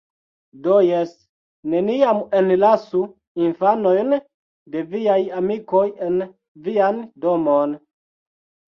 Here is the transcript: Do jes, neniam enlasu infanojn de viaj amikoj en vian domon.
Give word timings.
Do 0.67 0.77
jes, 0.85 1.11
neniam 1.73 2.23
enlasu 2.39 3.03
infanojn 3.49 4.19
de 4.77 4.85
viaj 4.97 5.21
amikoj 5.43 5.87
en 6.11 6.21
vian 6.69 7.03
domon. 7.31 7.83